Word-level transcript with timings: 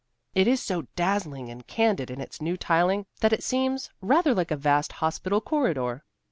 It 0.33 0.47
is 0.47 0.59
so 0.59 0.87
dazzling 0.95 1.49
and 1.51 1.67
candid 1.67 2.09
in 2.09 2.21
its 2.21 2.41
new 2.41 2.57
tiling 2.57 3.05
that 3.19 3.33
it 3.33 3.43
seems 3.43 3.91
rather 4.01 4.33
like 4.33 4.49
a 4.49 4.57
vast 4.57 4.93
hospital 4.93 5.41
corridor. 5.41 6.03